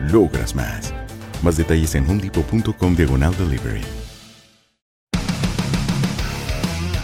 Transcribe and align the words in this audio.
logras 0.00 0.54
más. 0.54 0.94
Más 1.42 1.56
detalles 1.56 1.94
en 1.94 2.08
homedepot.com 2.08 2.96
diagonal 2.96 3.34
delivery. 3.36 4.07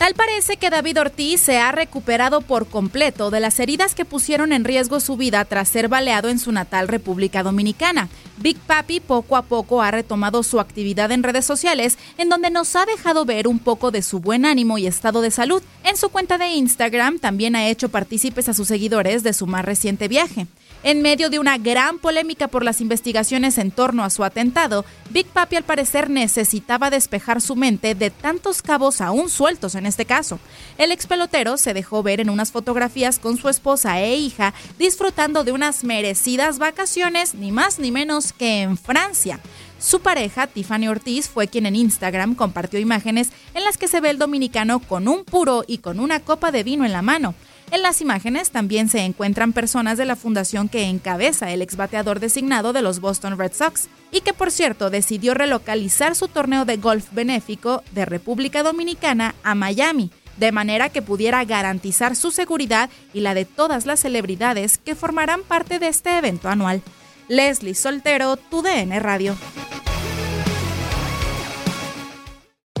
Tal 0.00 0.14
parece 0.14 0.56
que 0.56 0.70
David 0.70 0.98
Ortiz 0.98 1.42
se 1.42 1.58
ha 1.58 1.72
recuperado 1.72 2.40
por 2.40 2.66
completo 2.66 3.30
de 3.30 3.38
las 3.38 3.60
heridas 3.60 3.94
que 3.94 4.06
pusieron 4.06 4.54
en 4.54 4.64
riesgo 4.64 4.98
su 4.98 5.18
vida 5.18 5.44
tras 5.44 5.68
ser 5.68 5.88
baleado 5.88 6.30
en 6.30 6.38
su 6.38 6.52
natal 6.52 6.88
República 6.88 7.42
Dominicana. 7.42 8.08
Big 8.38 8.56
Papi 8.56 9.00
poco 9.00 9.36
a 9.36 9.42
poco 9.42 9.82
ha 9.82 9.90
retomado 9.90 10.42
su 10.42 10.58
actividad 10.58 11.12
en 11.12 11.22
redes 11.22 11.44
sociales, 11.44 11.98
en 12.16 12.30
donde 12.30 12.48
nos 12.48 12.74
ha 12.76 12.86
dejado 12.86 13.26
ver 13.26 13.46
un 13.46 13.58
poco 13.58 13.90
de 13.90 14.00
su 14.00 14.20
buen 14.20 14.46
ánimo 14.46 14.78
y 14.78 14.86
estado 14.86 15.20
de 15.20 15.30
salud. 15.30 15.62
En 15.84 15.98
su 15.98 16.08
cuenta 16.08 16.38
de 16.38 16.48
Instagram 16.48 17.18
también 17.18 17.54
ha 17.54 17.68
hecho 17.68 17.90
partícipes 17.90 18.48
a 18.48 18.54
sus 18.54 18.68
seguidores 18.68 19.22
de 19.22 19.34
su 19.34 19.46
más 19.46 19.66
reciente 19.66 20.08
viaje. 20.08 20.46
En 20.82 21.02
medio 21.02 21.28
de 21.28 21.38
una 21.38 21.58
gran 21.58 21.98
polémica 21.98 22.48
por 22.48 22.64
las 22.64 22.80
investigaciones 22.80 23.58
en 23.58 23.70
torno 23.70 24.02
a 24.02 24.08
su 24.08 24.24
atentado, 24.24 24.86
Big 25.10 25.26
Papi 25.26 25.56
al 25.56 25.62
parecer 25.62 26.08
necesitaba 26.08 26.88
despejar 26.88 27.42
su 27.42 27.54
mente 27.54 27.94
de 27.94 28.08
tantos 28.08 28.62
cabos 28.62 29.02
aún 29.02 29.28
sueltos 29.28 29.74
en 29.74 29.84
este 29.90 30.06
caso. 30.06 30.38
El 30.78 30.90
ex 30.90 31.06
pelotero 31.06 31.58
se 31.58 31.74
dejó 31.74 32.02
ver 32.02 32.20
en 32.20 32.30
unas 32.30 32.50
fotografías 32.50 33.18
con 33.18 33.36
su 33.36 33.50
esposa 33.50 34.00
e 34.00 34.16
hija 34.16 34.54
disfrutando 34.78 35.44
de 35.44 35.52
unas 35.52 35.84
merecidas 35.84 36.58
vacaciones, 36.58 37.34
ni 37.34 37.52
más 37.52 37.78
ni 37.78 37.90
menos 37.90 38.32
que 38.32 38.62
en 38.62 38.78
Francia. 38.78 39.38
Su 39.78 40.00
pareja, 40.00 40.46
Tiffany 40.46 40.88
Ortiz, 40.88 41.28
fue 41.28 41.48
quien 41.48 41.66
en 41.66 41.74
Instagram 41.74 42.34
compartió 42.34 42.78
imágenes 42.78 43.30
en 43.54 43.64
las 43.64 43.78
que 43.78 43.88
se 43.88 44.00
ve 44.00 44.10
el 44.10 44.18
dominicano 44.18 44.78
con 44.80 45.08
un 45.08 45.24
puro 45.24 45.64
y 45.66 45.78
con 45.78 46.00
una 46.00 46.20
copa 46.20 46.52
de 46.52 46.62
vino 46.62 46.84
en 46.84 46.92
la 46.92 47.02
mano. 47.02 47.34
En 47.72 47.82
las 47.82 48.00
imágenes 48.00 48.50
también 48.50 48.88
se 48.88 49.00
encuentran 49.00 49.52
personas 49.52 49.96
de 49.96 50.04
la 50.04 50.16
fundación 50.16 50.68
que 50.68 50.84
encabeza 50.84 51.52
el 51.52 51.62
exbateador 51.62 52.18
designado 52.18 52.72
de 52.72 52.82
los 52.82 53.00
Boston 53.00 53.38
Red 53.38 53.52
Sox 53.52 53.88
y 54.10 54.22
que 54.22 54.32
por 54.32 54.50
cierto 54.50 54.90
decidió 54.90 55.34
relocalizar 55.34 56.16
su 56.16 56.26
torneo 56.26 56.64
de 56.64 56.78
golf 56.78 57.12
benéfico 57.12 57.84
de 57.92 58.06
República 58.06 58.64
Dominicana 58.64 59.36
a 59.44 59.54
Miami, 59.54 60.10
de 60.36 60.50
manera 60.50 60.88
que 60.88 61.00
pudiera 61.00 61.44
garantizar 61.44 62.16
su 62.16 62.32
seguridad 62.32 62.90
y 63.14 63.20
la 63.20 63.34
de 63.34 63.44
todas 63.44 63.86
las 63.86 64.00
celebridades 64.00 64.78
que 64.78 64.96
formarán 64.96 65.42
parte 65.42 65.78
de 65.78 65.88
este 65.88 66.18
evento 66.18 66.48
anual. 66.48 66.82
Leslie 67.28 67.76
Soltero, 67.76 68.36
tu 68.36 68.62
DN 68.62 68.98
Radio. 68.98 69.36